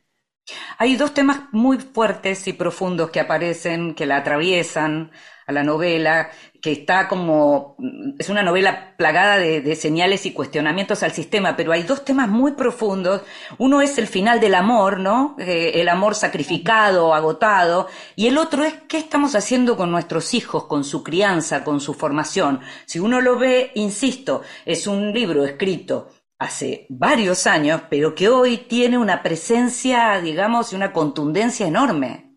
[0.79, 5.11] Hay dos temas muy fuertes y profundos que aparecen, que la atraviesan
[5.49, 6.29] a la novela,
[6.61, 7.75] que está como,
[8.19, 12.51] es una novela plagada de, señales y cuestionamientos al sistema, pero hay dos temas muy
[12.51, 13.23] profundos.
[13.57, 15.35] Uno es el final del amor, ¿no?
[15.39, 20.65] Eh, el amor sacrificado, agotado, y el otro es qué estamos haciendo con nuestros hijos,
[20.65, 22.59] con su crianza, con su formación.
[22.85, 28.57] Si uno lo ve, insisto, es un libro escrito hace varios años, pero que hoy
[28.57, 32.28] tiene una presencia, digamos, y una contundencia enorme.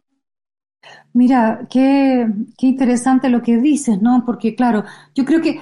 [1.15, 4.25] Mira, qué, qué interesante lo que dices, ¿no?
[4.25, 5.61] Porque claro, yo creo que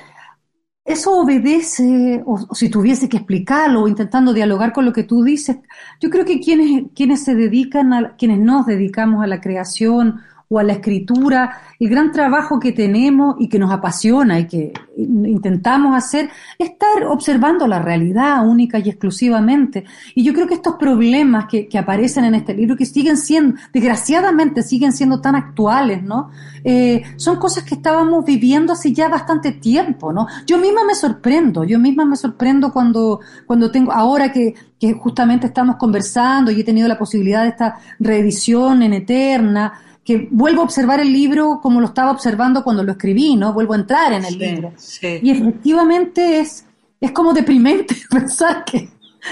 [0.85, 5.59] eso obedece, o, si tuviese que explicarlo, o intentando dialogar con lo que tú dices,
[6.01, 10.21] yo creo que quienes, quienes se dedican a, quienes nos dedicamos a la creación
[10.53, 14.73] o a la escritura, el gran trabajo que tenemos y que nos apasiona y que
[14.97, 19.85] intentamos hacer es estar observando la realidad única y exclusivamente.
[20.13, 23.61] Y yo creo que estos problemas que, que aparecen en este libro, que siguen siendo,
[23.73, 26.31] desgraciadamente siguen siendo tan actuales, ¿no?
[26.65, 30.27] Eh, son cosas que estábamos viviendo hace ya bastante tiempo, ¿no?
[30.49, 35.47] Yo misma me sorprendo, yo misma me sorprendo cuando, cuando tengo, ahora que, que justamente
[35.47, 40.65] estamos conversando y he tenido la posibilidad de esta reedición en Eterna, que vuelvo a
[40.65, 43.53] observar el libro como lo estaba observando cuando lo escribí, ¿no?
[43.53, 44.73] Vuelvo a entrar en el libro.
[45.03, 46.65] Y efectivamente es,
[47.01, 48.89] es como deprimente pensar que,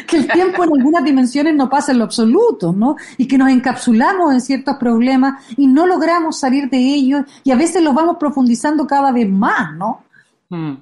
[0.06, 2.96] que el tiempo en algunas dimensiones no pasa en lo absoluto, ¿no?
[3.16, 7.56] Y que nos encapsulamos en ciertos problemas y no logramos salir de ellos y a
[7.56, 10.04] veces los vamos profundizando cada vez más, ¿no?
[10.50, 10.74] Mm.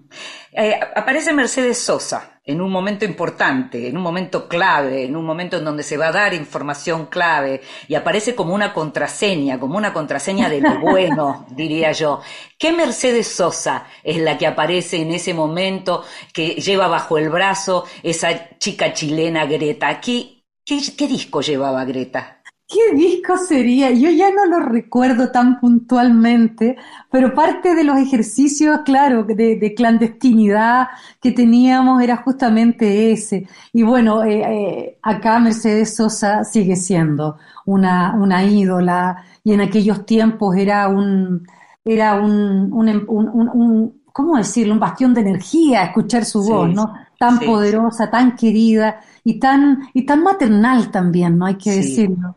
[0.53, 5.57] Eh, aparece Mercedes Sosa en un momento importante, en un momento clave, en un momento
[5.57, 9.93] en donde se va a dar información clave y aparece como una contraseña, como una
[9.93, 12.21] contraseña de lo bueno, diría yo.
[12.57, 17.85] ¿Qué Mercedes Sosa es la que aparece en ese momento que lleva bajo el brazo
[18.05, 20.01] esa chica chilena Greta?
[20.01, 22.36] ¿Qué, qué disco llevaba Greta?
[22.69, 23.93] ¿Qué disco sería?
[23.93, 26.77] Yo ya no lo recuerdo tan puntualmente,
[27.13, 30.89] pero parte de los ejercicios, claro, de, clandestinidad
[31.21, 33.47] que teníamos era justamente ese.
[33.73, 40.05] Y bueno, eh, eh, acá Mercedes Sosa sigue siendo una, una ídola y en aquellos
[40.05, 41.47] tiempos era un,
[41.85, 44.75] era un, un, un, un ¿cómo decirlo?
[44.75, 46.93] Un bastión de energía escuchar su voz, ¿no?
[47.19, 51.47] tan poderosa, tan querida y tan, y tan maternal también, ¿no?
[51.47, 52.37] Hay que decirlo.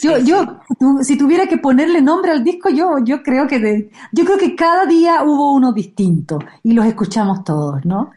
[0.00, 0.60] Yo, yo
[1.02, 4.86] si tuviera que ponerle nombre al disco, yo, yo creo que yo creo que cada
[4.86, 8.12] día hubo uno distinto y los escuchamos todos, ¿no?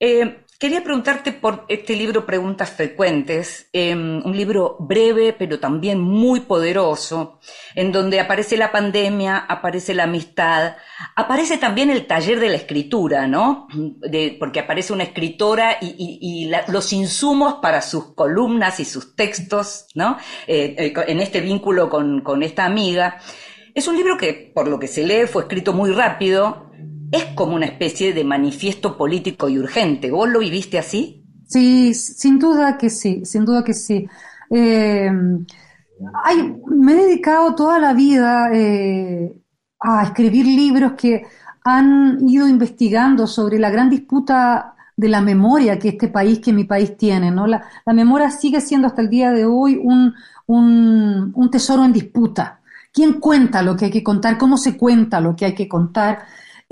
[0.00, 6.40] Eh, Quería preguntarte por este libro Preguntas Frecuentes, em, un libro breve pero también muy
[6.40, 7.40] poderoso,
[7.74, 10.76] en donde aparece la pandemia, aparece la amistad,
[11.16, 13.68] aparece también el taller de la escritura, ¿no?
[14.38, 20.18] porque aparece una escritora y, los insumos para sus columnas y sus textos, ¿no?
[20.46, 23.18] Eh, eh, en este vínculo con esta amiga.
[23.74, 26.70] Es un libro que, por lo que se lee, fue escrito muy rápido,
[27.10, 30.10] es como una especie de manifiesto político y urgente.
[30.10, 31.24] ¿Vos lo viviste así?
[31.46, 34.06] Sí, sin duda que sí, sin duda que sí.
[34.50, 39.32] Eh, me he dedicado toda la vida eh,
[39.80, 41.24] a escribir libros que
[41.64, 46.64] han ido investigando sobre la gran disputa de la memoria que este país, que mi
[46.64, 47.30] país tiene.
[47.30, 47.46] ¿no?
[47.46, 50.14] La, memoria sigue siendo hasta el día de hoy un,
[50.46, 52.60] un tesoro en disputa.
[52.92, 54.38] ¿Quién cuenta lo que hay que contar?
[54.38, 56.20] ¿Cómo se cuenta lo que hay que contar?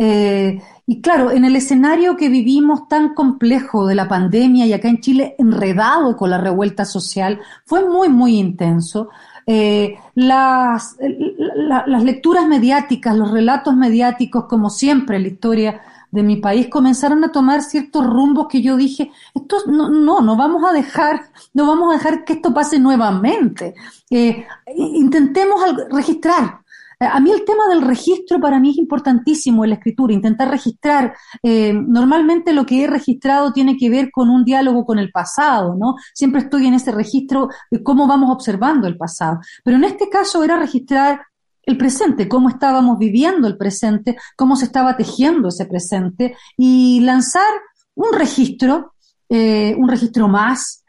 [0.01, 4.89] Eh, y claro, en el escenario que vivimos tan complejo de la pandemia y acá
[4.89, 9.11] en Chile enredado con la revuelta social, fue muy, muy intenso.
[9.45, 15.81] Eh, las, las lecturas mediáticas, los relatos mediáticos, como siempre en la historia
[16.11, 20.37] de mi país, comenzaron a tomar ciertos rumbos que yo dije, esto no, no, no
[20.37, 23.75] vamos a dejar, no vamos a dejar que esto pase nuevamente.
[24.11, 26.61] Eh, intentemos registrar,
[27.01, 31.15] a mí el tema del registro para mí es importantísimo en la escritura, intentar registrar.
[31.43, 35.77] Eh, normalmente lo que he registrado tiene que ver con un diálogo con el pasado,
[35.79, 35.95] ¿no?
[36.13, 39.39] Siempre estoy en ese registro de cómo vamos observando el pasado.
[39.63, 41.21] Pero en este caso era registrar
[41.63, 47.53] el presente, cómo estábamos viviendo el presente, cómo se estaba tejiendo ese presente y lanzar
[47.95, 48.95] un registro,
[49.29, 50.85] eh, un registro más,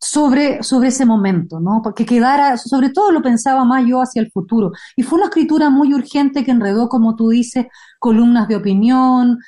[0.00, 1.80] sobre, sobre ese momento, ¿no?
[1.82, 4.72] Porque quedara, sobre todo lo pensaba más yo hacia el futuro.
[4.96, 7.66] Y fue una escritura muy urgente que enredó, como tú dices,
[7.98, 9.38] columnas de opinión,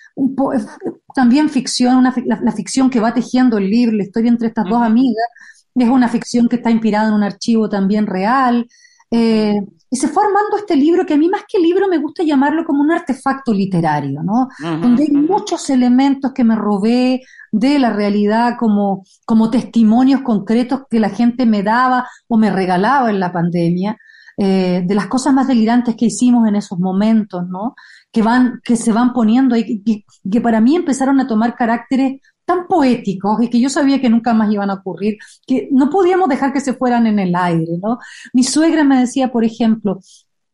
[1.14, 4.82] también ficción, una, la, ficción que va tejiendo el libro, la historia entre estas dos
[4.82, 5.26] amigas,
[5.74, 8.66] es una ficción que está inspirada en un archivo también real.
[9.10, 9.60] Eh,
[9.90, 12.64] y se fue armando este libro que a mí más que libro me gusta llamarlo
[12.64, 14.48] como un artefacto literario, ¿no?
[14.81, 21.00] Donde hay muchos elementos que me robé de la realidad como, como testimonios concretos que
[21.00, 23.98] la gente me daba o me regalaba en la pandemia,
[24.37, 27.74] eh, de las cosas más delirantes que hicimos en esos momentos, ¿no?
[28.12, 32.20] Que van, que se van poniendo y que, que para mí empezaron a tomar caracteres
[32.50, 36.28] tan poéticos y que yo sabía que nunca más iban a ocurrir, que no podíamos
[36.28, 37.98] dejar que se fueran en el aire, ¿no?
[38.32, 40.00] Mi suegra me decía, por ejemplo,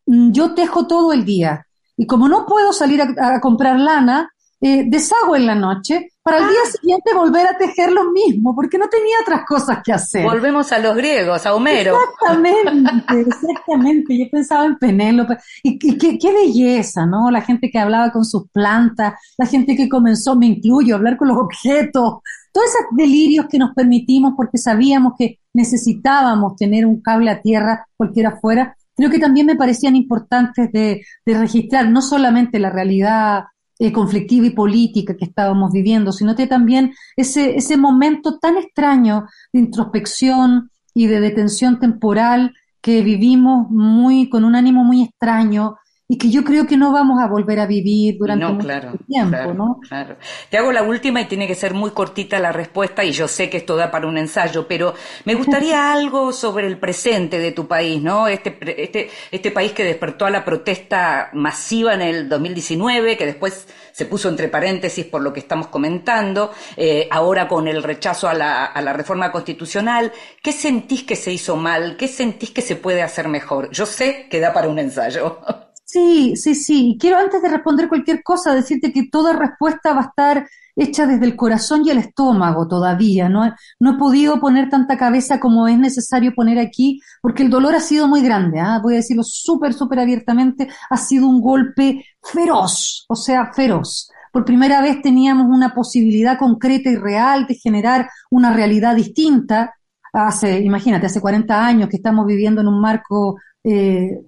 [0.05, 1.65] mm, yo tejo todo el día
[1.97, 4.29] y como no puedo salir a, comprar lana,
[4.59, 6.71] eh, deshago en la noche para el día ah.
[6.71, 10.23] siguiente volver a tejer lo mismo, porque no tenía otras cosas que hacer.
[10.23, 11.95] Volvemos a los griegos, a Homero.
[11.95, 14.17] Exactamente, exactamente.
[14.17, 15.37] Yo pensaba en Penélope.
[15.63, 17.31] Y, qué, qué, belleza, ¿no?
[17.31, 21.17] La gente que hablaba con sus plantas, la gente que comenzó, me incluyo, a hablar
[21.17, 22.15] con los objetos.
[22.51, 27.85] Todos esos delirios que nos permitimos porque sabíamos que necesitábamos tener un cable a tierra,
[27.95, 33.43] cualquiera fuera, creo que también me parecían importantes de, de registrar no solamente la realidad
[33.79, 39.25] eh, conflictiva y política que estábamos viviendo, sino que también ese, ese momento tan extraño
[39.53, 45.75] de introspección y de detención temporal que vivimos muy con un ánimo muy extraño
[46.09, 49.79] y que yo creo que no vamos a volver a vivir durante mucho tiempo, ¿no?
[49.81, 50.15] Claro.
[50.49, 53.49] Te hago la última y tiene que ser muy cortita la respuesta y yo sé
[53.49, 54.93] que esto da para un ensayo, pero
[55.25, 58.29] me gustaría algo sobre el presente de tu país, ¿no?
[58.29, 63.67] Este, este, este país que despertó a la protesta masiva en el 2019, que después
[63.91, 68.33] se puso entre paréntesis por lo que estamos comentando, eh, ahora con el rechazo a
[68.33, 70.13] la, a la reforma constitucional.
[70.41, 71.97] ¿Qué sentís que se hizo mal?
[71.97, 73.69] ¿Qué sentís que se puede hacer mejor?
[73.71, 75.41] Yo sé que da para un ensayo.
[75.89, 76.97] Sí, sí, sí.
[76.99, 81.25] Quiero antes de responder cualquier cosa decirte que toda respuesta va a estar hecha desde
[81.25, 83.29] el corazón y el estómago todavía.
[83.29, 87.73] No, no he podido poner tanta cabeza como es necesario poner aquí porque el dolor
[87.73, 88.59] ha sido muy grande.
[88.59, 88.79] ¿ah?
[88.83, 90.67] Voy a decirlo súper, súper abiertamente.
[90.89, 94.11] Ha sido un golpe feroz, o sea, feroz.
[94.33, 99.73] Por primera vez teníamos una posibilidad concreta y real de generar una realidad distinta.
[100.11, 104.19] Hace, imagínate, hace 40 años que estamos viviendo en un marco eh,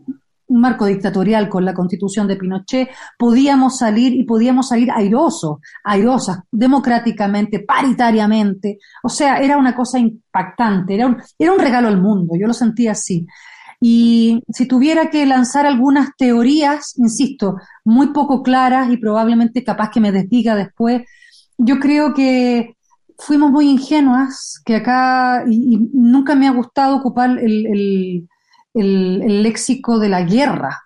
[0.50, 6.40] un marco dictatorial con la constitución de Pinochet, podíamos salir y podíamos salir airosos, airosas,
[6.52, 8.80] democráticamente, paritariamente.
[9.04, 13.26] O sea, era una cosa impactante, era un, regalo al mundo, yo lo sentía así.
[13.80, 20.02] Y si tuviera que lanzar algunas teorías, insisto, muy poco claras y probablemente capaz que
[20.02, 21.04] me desdiga después,
[21.58, 22.76] yo creo que
[23.20, 28.28] fuimos muy ingenuas, que acá, y, nunca me ha gustado ocupar el,
[28.74, 30.78] léxico de la guerra,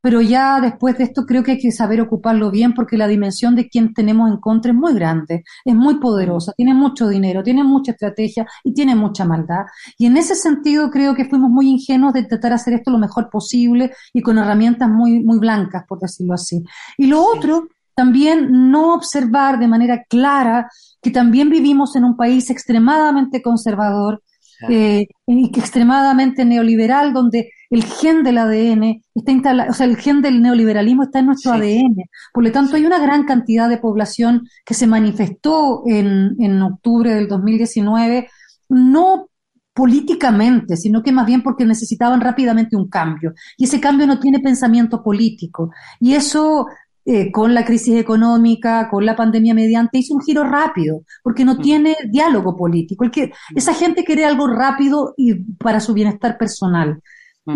[0.00, 3.56] pero ya después de esto creo que hay que saber ocuparlo bien porque la dimensión
[3.56, 7.64] de quien tenemos en contra es muy grande, es muy poderosa, tiene mucho dinero, tiene
[7.64, 9.66] mucha estrategia y tiene mucha maldad.
[9.98, 13.28] Y en ese sentido creo que fuimos muy ingenuos de intentar hacer esto lo mejor
[13.28, 16.62] posible y con herramientas muy, muy blancas, por decirlo así.
[16.96, 20.70] Y lo otro también no observar de manera clara
[21.02, 24.22] que también vivimos en un país extremadamente conservador
[24.68, 29.96] eh, y que extremadamente neoliberal, donde el gen del ADN está instalado, o sea, el
[29.96, 32.04] gen del neoliberalismo está en nuestro ADN.
[32.32, 37.14] Por lo tanto, hay una gran cantidad de población que se manifestó en, en octubre
[37.14, 38.28] del 2019,
[38.70, 39.28] no
[39.74, 43.34] políticamente, sino que más bien porque necesitaban rápidamente un cambio.
[43.56, 45.70] Y ese cambio no tiene pensamiento político.
[46.00, 46.66] Y eso
[47.10, 51.56] eh, con la crisis económica, con la pandemia mediante, hizo un giro rápido, porque no
[51.56, 53.02] tiene diálogo político.
[53.02, 57.00] El que, esa gente quiere algo rápido y para su bienestar personal.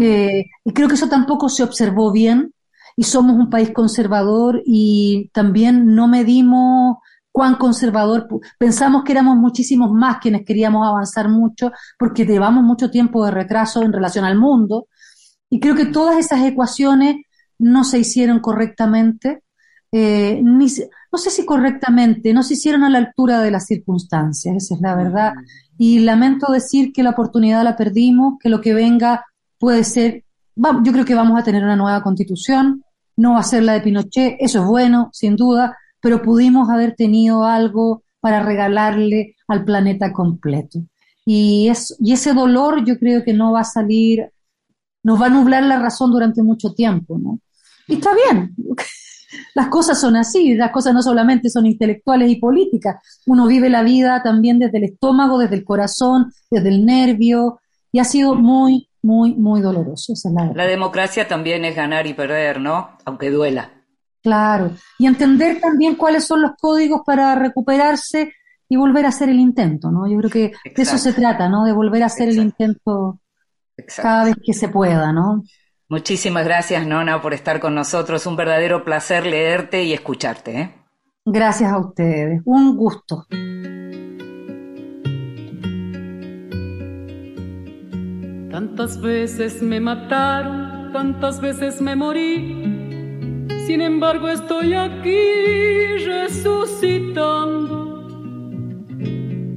[0.01, 2.55] Eh, y creo que eso tampoco se observó bien,
[2.97, 6.97] y somos un país conservador y también no medimos
[7.31, 8.27] cuán conservador,
[8.59, 13.83] pensamos que éramos muchísimos más quienes queríamos avanzar mucho porque llevamos mucho tiempo de retraso
[13.83, 14.87] en relación al mundo
[15.51, 17.17] y creo que todas esas ecuaciones
[17.63, 19.43] no se hicieron correctamente,
[19.93, 20.67] eh, ni,
[21.13, 24.81] no sé si correctamente, no se hicieron a la altura de las circunstancias, esa es
[24.81, 25.35] la verdad.
[25.79, 29.25] Y lamento decir que la oportunidad la perdimos, que lo que venga
[29.59, 30.25] puede ser,
[30.57, 32.83] yo creo que vamos a tener una nueva constitución,
[33.17, 36.97] no va a ser la de Pinochet, eso es bueno, sin duda, pero pudimos haber
[36.97, 40.81] tenido algo para regalarle al planeta completo.
[41.25, 44.33] Y, es, y ese dolor yo creo que no va a salir,
[45.05, 47.39] nos va a nublar la razón durante mucho tiempo, ¿no?
[47.87, 48.55] Y está bien.
[49.55, 53.83] Las cosas son así, las cosas no solamente son intelectuales y políticas, uno vive la
[53.83, 57.61] vida también desde el estómago, desde el corazón, desde el nervio,
[57.91, 60.15] y ha sido muy, muy, muy doloroso.
[60.55, 62.91] la, democracia también es ganar y perder, ¿no?
[63.05, 63.71] Aunque duela.
[64.23, 68.33] Claro, y entender también cuáles son los códigos para recuperarse
[68.69, 70.09] y volver a hacer el intento, ¿no?
[70.09, 71.65] Yo creo que de eso se trata, ¿no?
[71.65, 73.19] De volver a hacer el intento
[73.97, 75.43] cada vez que se pueda, ¿no?
[75.93, 78.25] Muchísimas gracias, Nona, por estar con nosotros.
[78.25, 80.59] Un verdadero placer leerte y escucharte.
[80.59, 80.75] ¿eh?
[81.27, 82.41] Gracias a ustedes.
[82.47, 83.27] Un gusto.
[88.51, 93.47] Tantas veces me mataron, tantas veces me morí.
[93.67, 97.83] Sin embargo, estoy aquí resucitando.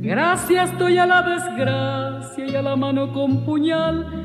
[0.02, 4.25] Gracias estoy a la desgracia y a la mano con puñal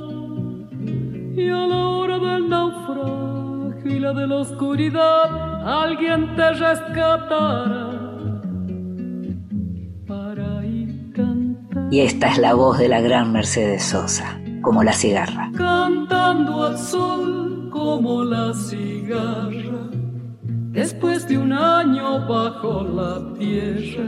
[3.83, 7.89] De la oscuridad, alguien te rescatará
[10.07, 11.89] para ir cantando.
[11.89, 15.51] Y esta es la voz de la gran Mercedes Sosa, como la cigarra.
[15.55, 19.89] Cantando al sol como la cigarra,
[20.71, 24.05] después de un año bajo la tierra,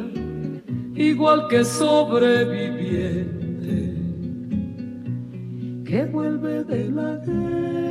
[0.95, 3.43] igual que sobreviviente
[5.83, 7.82] que vuelve de la guerra.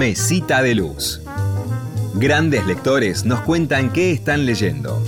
[0.00, 1.20] Mesita de Luz.
[2.14, 4.98] Grandes lectores nos cuentan qué están leyendo.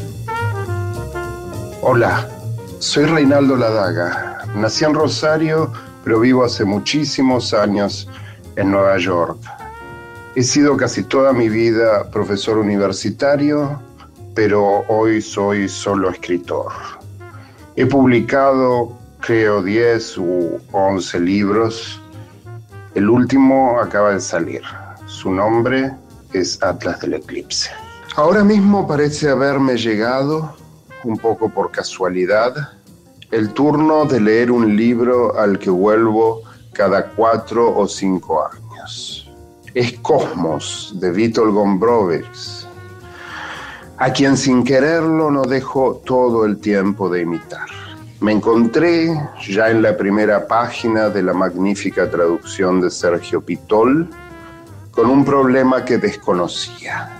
[1.80, 2.28] Hola,
[2.78, 4.44] soy Reinaldo Ladaga.
[4.54, 5.72] Nací en Rosario,
[6.04, 8.06] pero vivo hace muchísimos años
[8.56, 9.38] en Nueva York.
[10.34, 13.80] He sido casi toda mi vida profesor universitario,
[14.34, 16.70] pero hoy soy solo escritor.
[17.76, 21.98] He publicado, creo, 10 u 11 libros.
[22.94, 24.60] El último acaba de salir.
[25.22, 25.92] Su nombre
[26.32, 27.70] es Atlas del Eclipse.
[28.16, 30.56] Ahora mismo parece haberme llegado,
[31.04, 32.52] un poco por casualidad,
[33.30, 36.42] el turno de leer un libro al que vuelvo
[36.72, 39.30] cada cuatro o cinco años.
[39.74, 42.66] Es Cosmos de Vítor Gombrowicz,
[43.98, 47.68] a quien sin quererlo no dejo todo el tiempo de imitar.
[48.18, 49.16] Me encontré
[49.48, 54.08] ya en la primera página de la magnífica traducción de Sergio Pitol
[54.92, 57.18] con un problema que desconocía.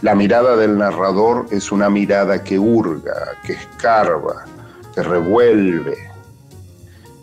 [0.00, 4.46] La mirada del narrador es una mirada que hurga, que escarba,
[4.94, 6.10] que revuelve.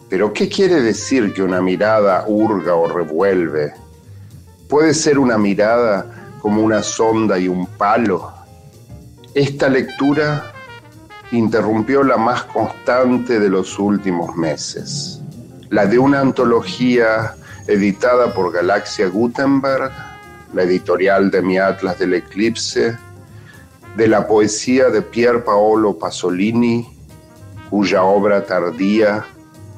[0.07, 3.73] Pero ¿qué quiere decir que una mirada hurga o revuelve?
[4.69, 6.05] ¿Puede ser una mirada
[6.41, 8.31] como una sonda y un palo?
[9.33, 10.53] Esta lectura
[11.31, 15.21] interrumpió la más constante de los últimos meses,
[15.69, 17.35] la de una antología
[17.69, 19.91] editada por Galaxia Gutenberg,
[20.55, 22.97] la editorial de mi Atlas del Eclipse,
[23.95, 26.89] de la poesía de Pier Paolo Pasolini,
[27.69, 29.23] cuya obra tardía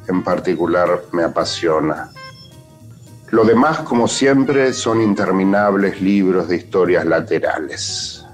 [0.07, 2.09] en particular me apasiona.
[3.29, 8.25] Lo demás, como siempre, son interminables libros de historias laterales,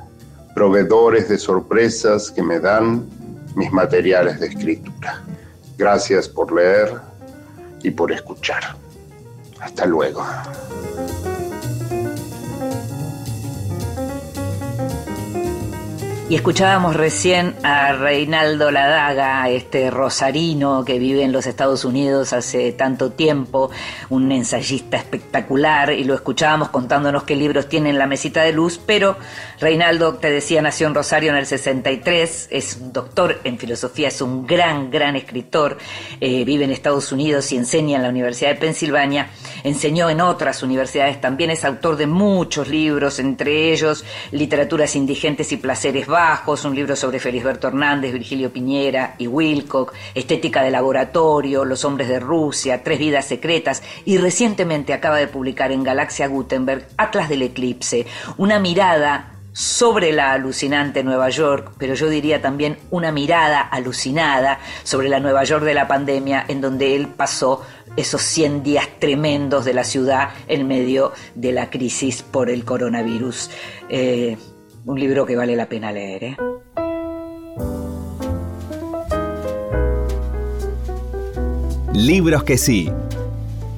[0.53, 3.07] proveedores de sorpresas que me dan
[3.55, 5.23] mis materiales de escritura.
[5.79, 6.93] Gracias por leer
[7.81, 8.86] y por escuchar.
[9.59, 10.25] Hasta luego.
[16.29, 22.73] Y escuchábamos recién a Reinaldo Ladaga, este rosarino que vive en los Estados Unidos hace
[22.73, 23.71] tanto tiempo,
[24.09, 28.77] un ensayista espectacular, y lo escuchábamos contándonos qué libros tiene en la mesita de luz,
[28.85, 29.15] pero
[29.61, 34.45] Reinaldo, te decía, nació en Rosario en el 63, es doctor en filosofía, es un
[34.45, 35.77] gran, gran escritor,
[36.19, 39.29] eh, vive en Estados Unidos y enseña en la Universidad de Pensilvania,
[39.63, 45.57] enseñó en otras universidades, también es autor de muchos libros, entre ellos Literaturas Indigentes y
[45.57, 52.07] Placeres Un libro sobre Felisberto Hernández, Virgilio Piñera y Wilcock, Estética de Laboratorio, Los Hombres
[52.07, 57.43] de Rusia, Tres Vidas Secretas y recientemente acaba de publicar en Galaxia Gutenberg Atlas del
[57.43, 58.07] Eclipse,
[58.37, 65.09] una mirada sobre la alucinante Nueva York, pero yo diría también una mirada alucinada sobre
[65.09, 67.63] la Nueva York de la pandemia, en donde él pasó
[67.95, 73.51] esos 100 días tremendos de la ciudad en medio de la crisis por el coronavirus.
[73.87, 74.35] Eh,
[74.87, 76.23] un libro que vale la pena leer.
[76.23, 76.37] ¿eh?
[81.93, 82.89] Libros que sí.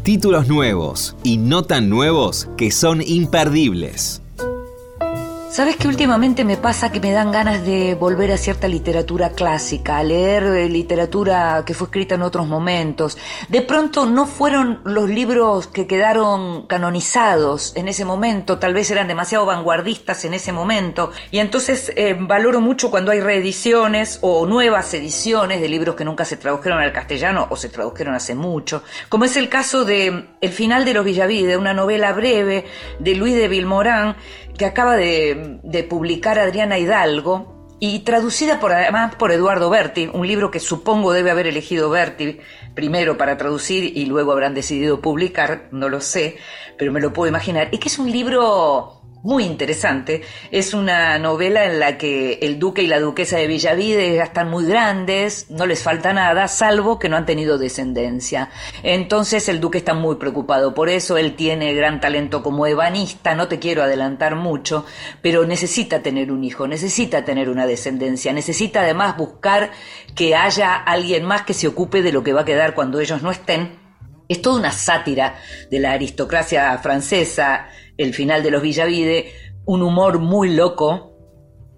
[0.03, 4.21] Títulos nuevos y no tan nuevos que son imperdibles.
[5.51, 9.97] ¿Sabes que últimamente me pasa que me dan ganas de volver a cierta literatura clásica,
[9.97, 13.17] a leer eh, literatura que fue escrita en otros momentos?
[13.47, 19.07] De pronto no fueron los libros que quedaron canonizados en ese momento, tal vez eran
[19.07, 24.93] demasiado vanguardistas en ese momento, y entonces eh, valoro mucho cuando hay reediciones o nuevas
[24.93, 29.25] ediciones de libros que nunca se tradujeron al castellano o se tradujeron hace mucho, como
[29.25, 32.65] es el caso de El final de los Villavide, una novela breve
[32.99, 34.15] de Luis de Vilmorán,
[34.59, 40.51] que acaba de, publicar Adriana Hidalgo y traducida por, además por Eduardo Berti, un libro
[40.51, 42.39] que supongo debe haber elegido Berti
[42.75, 46.37] primero para traducir y luego habrán decidido publicar, no lo sé,
[46.77, 50.21] pero me lo puedo imaginar, y que es un libro muy interesante.
[50.51, 54.49] Es una novela en la que el duque y la duquesa de Villavide ya están
[54.49, 58.49] muy grandes, no les falta nada, salvo que no han tenido descendencia.
[58.83, 63.47] Entonces el duque está muy preocupado por eso, él tiene gran talento como ebanista, no
[63.47, 64.85] te quiero adelantar mucho,
[65.21, 69.71] pero necesita tener un hijo, necesita tener una descendencia, necesita además buscar
[70.15, 73.21] que haya alguien más que se ocupe de lo que va a quedar cuando ellos
[73.21, 73.77] no estén.
[74.29, 75.39] Es toda una sátira
[75.71, 77.67] de la aristocracia francesa,
[77.99, 79.33] el final de los Villavide,
[79.65, 81.17] un humor muy loco,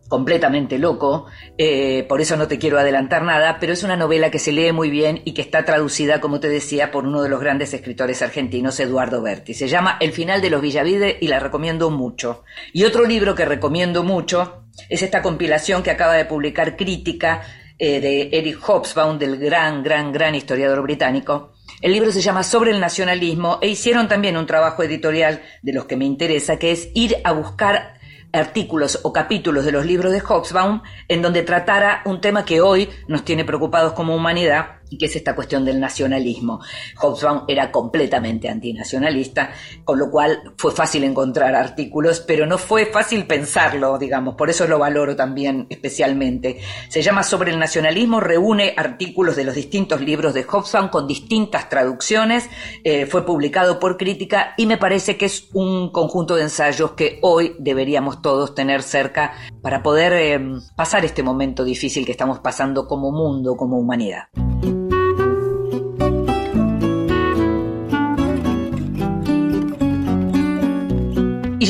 [0.07, 1.25] completamente loco,
[1.57, 4.71] eh, por eso no te quiero adelantar nada, pero es una novela que se lee
[4.71, 8.21] muy bien y que está traducida, como te decía, por uno de los grandes escritores
[8.21, 9.55] argentinos, Eduardo Berti.
[9.55, 12.43] Se llama El final de los Villavide y la recomiendo mucho.
[12.71, 17.41] Y otro libro que recomiendo mucho es esta compilación que acaba de publicar Crítica
[17.79, 22.69] eh, de Eric Hobsbawm, del gran, gran, gran historiador británico, El libro se llama Sobre
[22.69, 26.89] el nacionalismo e hicieron también un trabajo editorial de los que me interesa, que es
[26.93, 27.95] ir a buscar
[28.31, 32.87] artículos o capítulos de los libros de Hobsbawm en donde tratara un tema que hoy
[33.07, 36.59] nos tiene preocupados como humanidad y que es esta cuestión del nacionalismo.
[36.97, 39.51] Hobsbawm era completamente antinacionalista,
[39.83, 44.67] con lo cual fue fácil encontrar artículos, pero no fue fácil pensarlo, digamos, por eso
[44.67, 46.59] lo valoro también especialmente.
[46.89, 51.69] Se llama Sobre el nacionalismo, reúne artículos de los distintos libros de Hobsbawm con distintas
[51.69, 52.49] traducciones,
[52.83, 57.19] eh, fue publicado por crítica y me parece que es un conjunto de ensayos que
[57.21, 62.87] hoy deberíamos todos tener cerca para poder eh, pasar este momento difícil que estamos pasando
[62.87, 64.23] como mundo, como humanidad.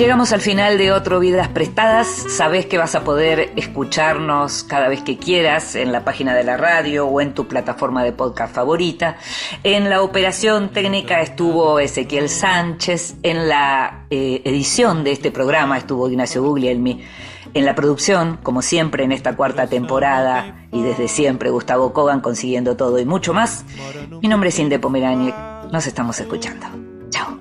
[0.01, 2.07] Llegamos al final de otro Vidas Prestadas.
[2.07, 6.57] Sabes que vas a poder escucharnos cada vez que quieras en la página de la
[6.57, 9.17] radio o en tu plataforma de podcast favorita.
[9.63, 13.17] En la operación técnica estuvo Ezequiel Sánchez.
[13.21, 17.03] En la eh, edición de este programa estuvo Ignacio Guglielmi.
[17.53, 22.75] En la producción, como siempre en esta cuarta temporada y desde siempre Gustavo Kogan consiguiendo
[22.75, 23.65] todo y mucho más.
[24.19, 25.35] Mi nombre es Inde Pomeraniec.
[25.71, 26.65] Nos estamos escuchando.
[27.13, 27.40] Não